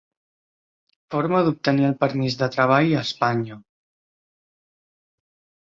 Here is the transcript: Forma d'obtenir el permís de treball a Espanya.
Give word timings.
Forma 1.15 1.41
d'obtenir 1.47 1.85
el 1.91 1.93
permís 2.05 2.39
de 2.41 2.49
treball 2.57 2.97
a 2.97 3.05
Espanya. 3.09 3.59